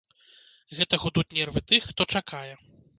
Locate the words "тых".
1.69-1.81